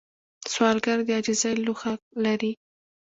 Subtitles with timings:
[0.51, 1.93] سوالګر د عاجزۍ لوښه
[2.23, 2.51] لري